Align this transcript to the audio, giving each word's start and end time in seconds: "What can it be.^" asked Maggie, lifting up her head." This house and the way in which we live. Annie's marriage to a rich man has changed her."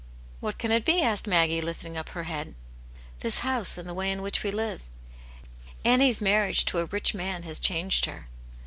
"What 0.39 0.57
can 0.57 0.71
it 0.71 0.83
be.^" 0.83 1.03
asked 1.03 1.27
Maggie, 1.27 1.61
lifting 1.61 1.95
up 1.95 2.09
her 2.09 2.23
head." 2.23 2.55
This 3.19 3.41
house 3.41 3.77
and 3.77 3.87
the 3.87 3.93
way 3.93 4.11
in 4.11 4.23
which 4.23 4.41
we 4.41 4.49
live. 4.49 4.81
Annie's 5.85 6.21
marriage 6.21 6.65
to 6.65 6.79
a 6.79 6.85
rich 6.85 7.13
man 7.13 7.43
has 7.43 7.59
changed 7.59 8.05
her." 8.07 8.27